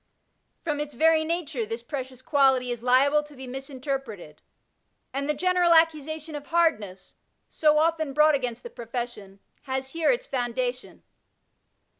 From 0.63 0.79
its 0.79 0.95
very 0.95 1.23
nature 1.23 1.63
this 1.63 1.83
precious 1.83 2.23
quality 2.23 2.71
is 2.71 2.81
liable 2.81 3.21
to 3.21 3.35
be 3.35 3.45
misinterpreted, 3.45 4.41
and 5.13 5.29
the 5.29 5.33
general 5.35 5.75
accusation 5.75 6.33
of 6.33 6.47
hardness, 6.47 7.13
so 7.49 7.77
often 7.77 8.11
brought 8.11 8.33
against 8.33 8.63
the 8.63 8.71
profession, 8.71 9.39
has 9.65 9.91
here 9.93 10.09
its 10.09 10.25
founda 10.25 10.73
tion. 10.73 11.03